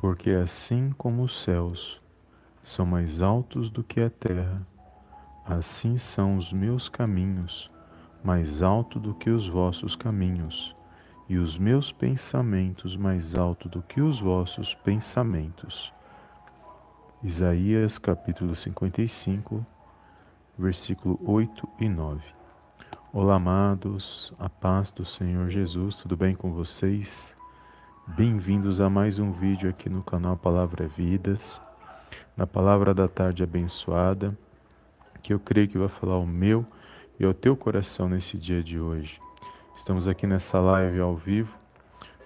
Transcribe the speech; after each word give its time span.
porque 0.00 0.30
assim 0.30 0.92
como 0.96 1.24
os 1.24 1.42
céus 1.42 2.00
são 2.64 2.86
mais 2.86 3.20
altos 3.20 3.70
do 3.70 3.84
que 3.84 4.00
a 4.00 4.08
terra, 4.08 4.66
assim 5.44 5.98
são 5.98 6.38
os 6.38 6.54
meus 6.54 6.88
caminhos 6.88 7.70
mais 8.24 8.62
altos 8.62 9.00
do 9.02 9.12
que 9.12 9.28
os 9.28 9.46
vossos 9.46 9.94
caminhos, 9.94 10.74
e 11.28 11.36
os 11.36 11.58
meus 11.58 11.92
pensamentos 11.92 12.96
mais 12.96 13.34
altos 13.34 13.70
do 13.70 13.82
que 13.82 14.00
os 14.00 14.18
vossos 14.18 14.72
pensamentos. 14.72 15.92
Isaías 17.22 17.98
capítulo 17.98 18.56
55, 18.56 19.64
versículo 20.58 21.20
8 21.22 21.68
e 21.78 21.90
9. 21.90 22.22
Olá, 23.12 23.34
amados, 23.34 24.32
a 24.38 24.48
paz 24.48 24.90
do 24.90 25.04
Senhor 25.04 25.50
Jesus, 25.50 25.94
tudo 25.94 26.16
bem 26.16 26.34
com 26.34 26.52
vocês? 26.52 27.38
Bem-vindos 28.16 28.80
a 28.80 28.90
mais 28.90 29.18
um 29.18 29.30
vídeo 29.30 29.70
aqui 29.70 29.88
no 29.88 30.02
canal 30.02 30.36
Palavra 30.36 30.88
Vidas, 30.88 31.60
na 32.36 32.46
Palavra 32.46 32.92
da 32.92 33.06
Tarde 33.06 33.42
Abençoada, 33.42 34.36
que 35.22 35.32
eu 35.32 35.38
creio 35.38 35.68
que 35.68 35.78
vai 35.78 35.88
falar 35.88 36.18
o 36.18 36.26
meu 36.26 36.66
e 37.18 37.24
ao 37.24 37.32
teu 37.32 37.56
coração 37.56 38.08
nesse 38.08 38.36
dia 38.36 38.62
de 38.62 38.80
hoje. 38.80 39.20
Estamos 39.76 40.08
aqui 40.08 40.26
nessa 40.26 40.58
live 40.58 41.00
ao 41.00 41.14
vivo. 41.14 41.56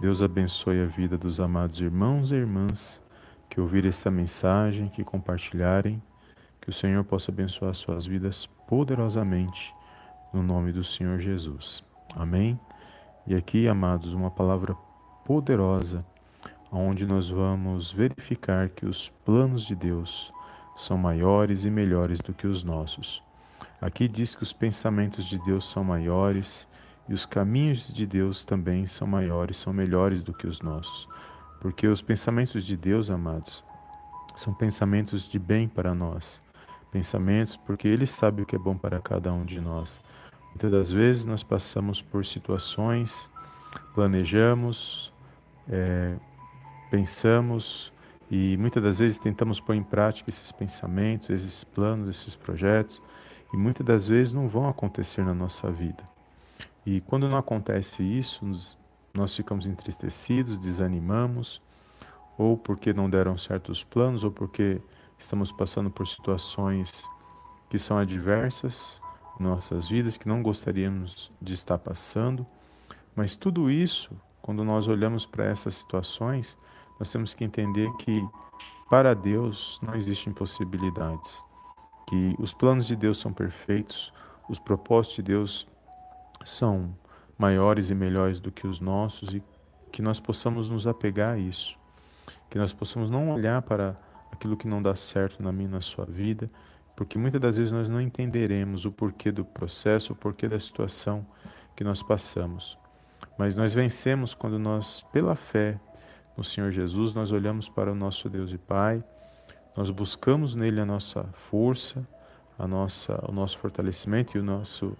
Deus 0.00 0.20
abençoe 0.20 0.82
a 0.82 0.86
vida 0.86 1.16
dos 1.16 1.40
amados 1.40 1.80
irmãos 1.80 2.32
e 2.32 2.34
irmãs 2.34 3.00
que 3.48 3.60
ouvirem 3.60 3.88
essa 3.88 4.10
mensagem, 4.10 4.88
que 4.88 5.04
compartilharem, 5.04 6.02
que 6.60 6.70
o 6.70 6.72
Senhor 6.72 7.04
possa 7.04 7.30
abençoar 7.30 7.72
suas 7.74 8.04
vidas 8.04 8.46
poderosamente 8.66 9.72
no 10.32 10.42
nome 10.42 10.72
do 10.72 10.82
Senhor 10.82 11.20
Jesus. 11.20 11.84
Amém. 12.16 12.58
E 13.26 13.34
aqui, 13.34 13.68
amados, 13.68 14.12
uma 14.12 14.30
palavra 14.30 14.74
poderosa, 15.28 16.02
onde 16.72 17.04
nós 17.04 17.28
vamos 17.28 17.92
verificar 17.92 18.70
que 18.70 18.86
os 18.86 19.10
planos 19.26 19.66
de 19.66 19.74
Deus 19.74 20.32
são 20.74 20.96
maiores 20.96 21.66
e 21.66 21.70
melhores 21.70 22.18
do 22.18 22.32
que 22.32 22.46
os 22.46 22.64
nossos. 22.64 23.22
Aqui 23.78 24.08
diz 24.08 24.34
que 24.34 24.42
os 24.42 24.54
pensamentos 24.54 25.26
de 25.26 25.38
Deus 25.44 25.70
são 25.70 25.84
maiores 25.84 26.66
e 27.06 27.12
os 27.12 27.26
caminhos 27.26 27.92
de 27.92 28.06
Deus 28.06 28.42
também 28.42 28.86
são 28.86 29.06
maiores, 29.06 29.58
são 29.58 29.70
melhores 29.70 30.24
do 30.24 30.32
que 30.32 30.46
os 30.46 30.62
nossos. 30.62 31.06
Porque 31.60 31.86
os 31.86 32.00
pensamentos 32.00 32.64
de 32.64 32.74
Deus, 32.74 33.10
amados, 33.10 33.62
são 34.34 34.54
pensamentos 34.54 35.28
de 35.28 35.38
bem 35.38 35.68
para 35.68 35.94
nós. 35.94 36.40
Pensamentos 36.90 37.54
porque 37.54 37.86
Ele 37.86 38.06
sabe 38.06 38.40
o 38.40 38.46
que 38.46 38.56
é 38.56 38.58
bom 38.58 38.78
para 38.78 38.98
cada 38.98 39.30
um 39.30 39.44
de 39.44 39.60
nós. 39.60 40.00
Muitas 40.54 40.70
das 40.70 40.90
vezes 40.90 41.26
nós 41.26 41.42
passamos 41.42 42.00
por 42.00 42.24
situações, 42.24 43.28
planejamos, 43.94 45.12
é, 45.68 46.16
pensamos 46.90 47.92
e 48.30 48.56
muitas 48.58 48.82
das 48.82 48.98
vezes 48.98 49.18
tentamos 49.18 49.60
pôr 49.60 49.74
em 49.74 49.82
prática 49.82 50.28
esses 50.28 50.52
pensamentos, 50.52 51.30
esses 51.30 51.64
planos, 51.64 52.08
esses 52.08 52.36
projetos, 52.36 53.00
e 53.52 53.56
muitas 53.56 53.86
das 53.86 54.08
vezes 54.08 54.32
não 54.32 54.48
vão 54.48 54.68
acontecer 54.68 55.24
na 55.24 55.32
nossa 55.32 55.70
vida. 55.70 56.02
E 56.84 57.00
quando 57.02 57.28
não 57.28 57.38
acontece 57.38 58.02
isso, 58.02 58.44
nós 59.14 59.34
ficamos 59.34 59.66
entristecidos, 59.66 60.58
desanimamos, 60.58 61.62
ou 62.36 62.56
porque 62.56 62.92
não 62.92 63.08
deram 63.08 63.36
certos 63.38 63.82
planos, 63.82 64.24
ou 64.24 64.30
porque 64.30 64.80
estamos 65.18 65.50
passando 65.50 65.90
por 65.90 66.06
situações 66.06 66.92
que 67.70 67.78
são 67.78 67.98
adversas 67.98 69.00
em 69.40 69.42
nossas 69.42 69.88
vidas, 69.88 70.16
que 70.16 70.28
não 70.28 70.42
gostaríamos 70.42 71.32
de 71.40 71.54
estar 71.54 71.78
passando. 71.78 72.46
Mas 73.16 73.34
tudo 73.34 73.70
isso 73.70 74.14
quando 74.48 74.64
nós 74.64 74.88
olhamos 74.88 75.26
para 75.26 75.44
essas 75.44 75.74
situações, 75.74 76.56
nós 76.98 77.12
temos 77.12 77.34
que 77.34 77.44
entender 77.44 77.86
que 77.98 78.26
para 78.88 79.12
Deus 79.12 79.78
não 79.82 79.94
existem 79.94 80.30
impossibilidades, 80.30 81.44
que 82.08 82.34
os 82.38 82.54
planos 82.54 82.86
de 82.86 82.96
Deus 82.96 83.18
são 83.18 83.30
perfeitos, 83.30 84.10
os 84.48 84.58
propósitos 84.58 85.16
de 85.16 85.22
Deus 85.24 85.68
são 86.46 86.96
maiores 87.36 87.90
e 87.90 87.94
melhores 87.94 88.40
do 88.40 88.50
que 88.50 88.66
os 88.66 88.80
nossos 88.80 89.34
e 89.34 89.42
que 89.92 90.00
nós 90.00 90.18
possamos 90.18 90.66
nos 90.66 90.86
apegar 90.86 91.34
a 91.34 91.38
isso, 91.38 91.76
que 92.48 92.56
nós 92.56 92.72
possamos 92.72 93.10
não 93.10 93.30
olhar 93.30 93.60
para 93.60 94.00
aquilo 94.32 94.56
que 94.56 94.66
não 94.66 94.80
dá 94.80 94.96
certo 94.96 95.42
na 95.42 95.52
minha 95.52 95.68
na 95.68 95.82
sua 95.82 96.06
vida, 96.06 96.50
porque 96.96 97.18
muitas 97.18 97.38
das 97.42 97.58
vezes 97.58 97.70
nós 97.70 97.86
não 97.86 98.00
entenderemos 98.00 98.86
o 98.86 98.92
porquê 98.92 99.30
do 99.30 99.44
processo, 99.44 100.14
o 100.14 100.16
porquê 100.16 100.48
da 100.48 100.58
situação 100.58 101.26
que 101.76 101.84
nós 101.84 102.02
passamos. 102.02 102.78
Mas 103.38 103.54
nós 103.54 103.72
vencemos 103.72 104.34
quando 104.34 104.58
nós, 104.58 105.06
pela 105.12 105.36
fé 105.36 105.78
no 106.36 106.42
Senhor 106.42 106.72
Jesus, 106.72 107.14
nós 107.14 107.30
olhamos 107.30 107.68
para 107.68 107.92
o 107.92 107.94
nosso 107.94 108.28
Deus 108.28 108.52
e 108.52 108.58
Pai, 108.58 109.02
nós 109.76 109.90
buscamos 109.90 110.56
nele 110.56 110.80
a 110.80 110.84
nossa 110.84 111.22
força, 111.50 112.04
a 112.58 112.66
nossa, 112.66 113.24
o 113.28 113.32
nosso 113.32 113.56
fortalecimento 113.58 114.36
e 114.36 114.40
o 114.40 114.42
nosso, 114.42 114.96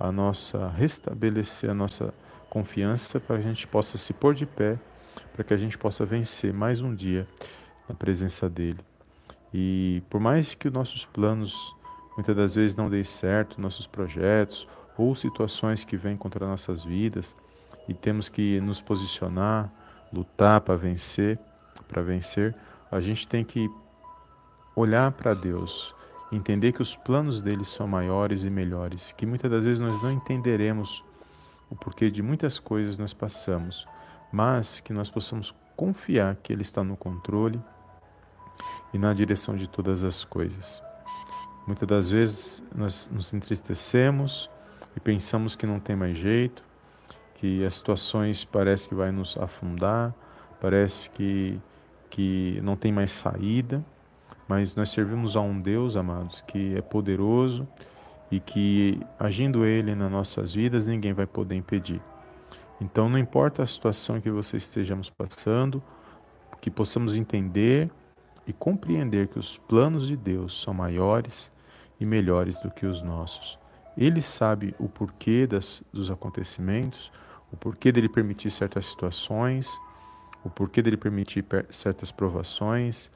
a 0.00 0.10
nossa 0.10 0.68
restabelecer 0.70 1.70
a 1.70 1.74
nossa 1.74 2.12
confiança 2.50 3.20
para 3.20 3.36
que 3.38 3.44
a 3.44 3.48
gente 3.48 3.66
possa 3.68 3.96
se 3.96 4.12
pôr 4.12 4.34
de 4.34 4.46
pé, 4.46 4.76
para 5.32 5.44
que 5.44 5.54
a 5.54 5.56
gente 5.56 5.78
possa 5.78 6.04
vencer 6.04 6.52
mais 6.52 6.80
um 6.80 6.92
dia 6.92 7.26
na 7.88 7.94
presença 7.94 8.50
dele. 8.50 8.80
E 9.54 10.02
por 10.10 10.20
mais 10.20 10.56
que 10.56 10.66
os 10.66 10.74
nossos 10.74 11.04
planos 11.04 11.54
muitas 12.16 12.34
das 12.34 12.54
vezes 12.56 12.74
não 12.74 12.90
deem 12.90 13.04
certo, 13.04 13.60
nossos 13.60 13.86
projetos 13.86 14.66
ou 14.98 15.14
situações 15.14 15.84
que 15.84 15.96
vêm 15.96 16.16
contra 16.16 16.46
nossas 16.46 16.82
vidas, 16.82 17.36
e 17.88 17.94
temos 17.94 18.28
que 18.28 18.60
nos 18.60 18.80
posicionar, 18.80 19.70
lutar 20.12 20.60
para 20.60 20.76
vencer, 20.76 21.38
para 21.88 22.02
vencer, 22.02 22.54
a 22.90 23.00
gente 23.00 23.26
tem 23.26 23.44
que 23.44 23.68
olhar 24.74 25.12
para 25.12 25.34
Deus, 25.34 25.94
entender 26.30 26.72
que 26.72 26.82
os 26.82 26.96
planos 26.96 27.40
dele 27.40 27.64
são 27.64 27.86
maiores 27.86 28.44
e 28.44 28.50
melhores, 28.50 29.12
que 29.12 29.26
muitas 29.26 29.50
das 29.50 29.64
vezes 29.64 29.80
nós 29.80 30.02
não 30.02 30.10
entenderemos 30.10 31.04
o 31.70 31.76
porquê 31.76 32.10
de 32.10 32.22
muitas 32.22 32.58
coisas 32.58 32.96
nós 32.96 33.12
passamos, 33.12 33.86
mas 34.32 34.80
que 34.80 34.92
nós 34.92 35.10
possamos 35.10 35.54
confiar 35.76 36.36
que 36.36 36.52
ele 36.52 36.62
está 36.62 36.82
no 36.82 36.96
controle 36.96 37.60
e 38.92 38.98
na 38.98 39.12
direção 39.12 39.56
de 39.56 39.66
todas 39.68 40.02
as 40.02 40.24
coisas. 40.24 40.82
Muitas 41.66 41.88
das 41.88 42.10
vezes 42.10 42.62
nós 42.74 43.08
nos 43.10 43.32
entristecemos 43.34 44.48
e 44.94 45.00
pensamos 45.00 45.56
que 45.56 45.66
não 45.66 45.80
tem 45.80 45.96
mais 45.96 46.16
jeito, 46.16 46.62
que 47.36 47.64
as 47.64 47.74
situações 47.74 48.44
parece 48.44 48.88
que 48.88 48.94
vai 48.94 49.12
nos 49.12 49.36
afundar, 49.36 50.14
parece 50.60 51.10
que, 51.10 51.60
que 52.08 52.58
não 52.62 52.76
tem 52.76 52.90
mais 52.90 53.10
saída, 53.12 53.84
mas 54.48 54.74
nós 54.74 54.90
servimos 54.90 55.36
a 55.36 55.40
um 55.40 55.60
Deus, 55.60 55.96
amados, 55.96 56.42
que 56.42 56.76
é 56.76 56.80
poderoso 56.80 57.66
e 58.30 58.40
que 58.40 59.00
agindo 59.18 59.64
Ele 59.64 59.94
nas 59.94 60.10
nossas 60.10 60.54
vidas, 60.54 60.86
ninguém 60.86 61.12
vai 61.12 61.26
poder 61.26 61.54
impedir. 61.56 62.00
Então, 62.80 63.08
não 63.08 63.18
importa 63.18 63.62
a 63.62 63.66
situação 63.66 64.20
que 64.20 64.30
você 64.30 64.56
estejamos 64.56 65.10
passando, 65.10 65.82
que 66.60 66.70
possamos 66.70 67.16
entender 67.16 67.90
e 68.46 68.52
compreender 68.52 69.28
que 69.28 69.38
os 69.38 69.58
planos 69.58 70.06
de 70.06 70.16
Deus 70.16 70.62
são 70.62 70.72
maiores 70.72 71.50
e 72.00 72.06
melhores 72.06 72.58
do 72.58 72.70
que 72.70 72.86
os 72.86 73.02
nossos. 73.02 73.58
Ele 73.96 74.20
sabe 74.20 74.74
o 74.78 74.88
porquê 74.88 75.46
das, 75.46 75.82
dos 75.92 76.10
acontecimentos, 76.10 77.10
o 77.56 77.58
porquê 77.58 77.90
dele 77.90 78.08
permitir 78.08 78.50
certas 78.50 78.84
situações, 78.84 79.66
o 80.44 80.50
porquê 80.50 80.82
dele 80.82 80.98
permitir 80.98 81.42
certas 81.70 82.12
provações, 82.12 83.10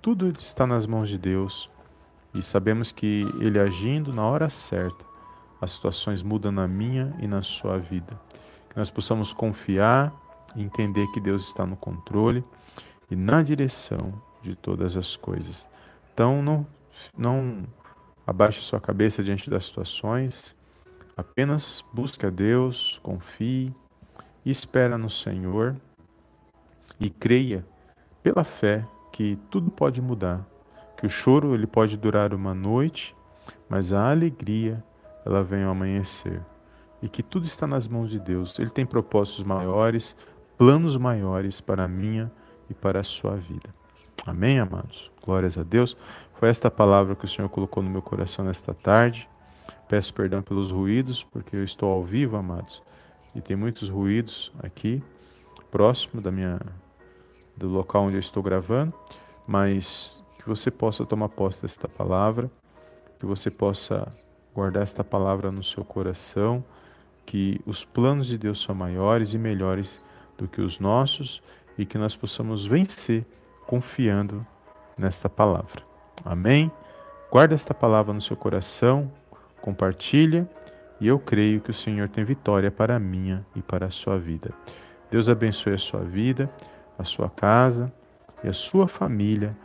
tudo 0.00 0.28
está 0.38 0.64
nas 0.64 0.86
mãos 0.86 1.08
de 1.08 1.18
Deus 1.18 1.68
e 2.32 2.40
sabemos 2.40 2.92
que 2.92 3.22
ele 3.40 3.58
agindo 3.58 4.12
na 4.12 4.24
hora 4.24 4.48
certa, 4.48 5.04
as 5.60 5.72
situações 5.72 6.22
mudam 6.22 6.52
na 6.52 6.68
minha 6.68 7.12
e 7.18 7.26
na 7.26 7.42
sua 7.42 7.78
vida. 7.78 8.18
Que 8.70 8.78
nós 8.78 8.92
possamos 8.92 9.32
confiar 9.32 10.12
e 10.54 10.62
entender 10.62 11.04
que 11.08 11.20
Deus 11.20 11.48
está 11.48 11.66
no 11.66 11.76
controle 11.76 12.44
e 13.10 13.16
na 13.16 13.42
direção 13.42 14.22
de 14.40 14.54
todas 14.54 14.96
as 14.96 15.16
coisas. 15.16 15.68
Então 16.14 16.40
não 16.40 16.64
não 17.18 17.64
abaixe 18.24 18.60
sua 18.60 18.78
cabeça 18.78 19.20
diante 19.20 19.50
das 19.50 19.64
situações, 19.64 20.54
Apenas 21.16 21.84
busque 21.92 22.24
a 22.24 22.30
Deus, 22.30 22.98
confie, 23.02 23.74
espera 24.44 24.96
no 24.96 25.10
Senhor 25.10 25.76
e 26.98 27.10
creia 27.10 27.64
pela 28.22 28.44
fé 28.44 28.86
que 29.12 29.38
tudo 29.50 29.70
pode 29.70 30.00
mudar, 30.00 30.46
que 30.96 31.06
o 31.06 31.10
choro 31.10 31.54
ele 31.54 31.66
pode 31.66 31.96
durar 31.96 32.34
uma 32.34 32.54
noite, 32.54 33.14
mas 33.68 33.92
a 33.92 34.10
alegria 34.10 34.82
ela 35.24 35.42
vem 35.42 35.64
ao 35.64 35.72
amanhecer. 35.72 36.40
E 37.02 37.08
que 37.08 37.22
tudo 37.22 37.46
está 37.46 37.66
nas 37.66 37.88
mãos 37.88 38.10
de 38.10 38.18
Deus. 38.18 38.58
Ele 38.58 38.68
tem 38.68 38.84
propósitos 38.84 39.42
maiores, 39.42 40.14
planos 40.58 40.98
maiores 40.98 41.60
para 41.60 41.84
a 41.84 41.88
minha 41.88 42.30
e 42.68 42.74
para 42.74 43.00
a 43.00 43.04
sua 43.04 43.36
vida. 43.36 43.74
Amém, 44.26 44.58
amados? 44.58 45.10
Glórias 45.24 45.56
a 45.56 45.62
Deus. 45.62 45.96
Foi 46.34 46.50
esta 46.50 46.70
palavra 46.70 47.16
que 47.16 47.24
o 47.24 47.28
Senhor 47.28 47.48
colocou 47.48 47.82
no 47.82 47.88
meu 47.88 48.02
coração 48.02 48.44
nesta 48.44 48.74
tarde. 48.74 49.29
Peço 49.90 50.14
perdão 50.14 50.40
pelos 50.40 50.70
ruídos, 50.70 51.24
porque 51.24 51.56
eu 51.56 51.64
estou 51.64 51.90
ao 51.90 52.04
vivo, 52.04 52.36
amados, 52.36 52.80
e 53.34 53.40
tem 53.40 53.56
muitos 53.56 53.88
ruídos 53.88 54.52
aqui, 54.62 55.02
próximo 55.68 56.20
da 56.20 56.30
minha, 56.30 56.60
do 57.56 57.68
local 57.68 58.04
onde 58.04 58.14
eu 58.14 58.20
estou 58.20 58.40
gravando, 58.40 58.94
mas 59.48 60.22
que 60.38 60.48
você 60.48 60.70
possa 60.70 61.04
tomar 61.04 61.28
posse 61.28 61.60
desta 61.60 61.88
palavra, 61.88 62.48
que 63.18 63.26
você 63.26 63.50
possa 63.50 64.06
guardar 64.54 64.84
esta 64.84 65.02
palavra 65.02 65.50
no 65.50 65.64
seu 65.64 65.84
coração, 65.84 66.64
que 67.26 67.60
os 67.66 67.84
planos 67.84 68.28
de 68.28 68.38
Deus 68.38 68.62
são 68.62 68.76
maiores 68.76 69.34
e 69.34 69.38
melhores 69.38 70.00
do 70.38 70.46
que 70.46 70.60
os 70.60 70.78
nossos 70.78 71.42
e 71.76 71.84
que 71.84 71.98
nós 71.98 72.14
possamos 72.14 72.64
vencer 72.64 73.26
confiando 73.66 74.46
nesta 74.96 75.28
palavra. 75.28 75.82
Amém? 76.24 76.70
Guarda 77.28 77.56
esta 77.56 77.74
palavra 77.74 78.14
no 78.14 78.20
seu 78.20 78.36
coração, 78.36 79.10
compartilha 79.60 80.48
e 81.00 81.06
eu 81.06 81.18
creio 81.18 81.60
que 81.60 81.70
o 81.70 81.74
Senhor 81.74 82.08
tem 82.08 82.24
vitória 82.24 82.70
para 82.70 82.96
a 82.96 82.98
minha 82.98 83.44
e 83.54 83.62
para 83.62 83.86
a 83.86 83.90
sua 83.90 84.18
vida. 84.18 84.52
Deus 85.10 85.28
abençoe 85.28 85.74
a 85.74 85.78
sua 85.78 86.00
vida, 86.00 86.50
a 86.98 87.04
sua 87.04 87.30
casa 87.30 87.92
e 88.44 88.48
a 88.48 88.52
sua 88.52 88.86
família, 88.86 89.56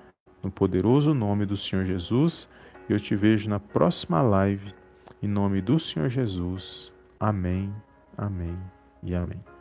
no 0.42 0.50
poderoso 0.50 1.13
nome 1.13 1.45
do 1.45 1.57
Senhor 1.57 1.86
Jesus. 1.86 2.47
E 2.89 2.94
eu 2.94 3.00
te 3.00 3.15
vejo 3.15 3.50
na 3.50 3.59
próxima 3.59 4.21
live, 4.21 4.74
em 5.21 5.27
nome 5.27 5.62
do 5.62 5.80
Senhor 5.80 6.09
Jesus. 6.09 6.94
Amém, 7.19 7.74
amém 8.18 8.57
e 9.03 9.13
amém. 9.13 9.55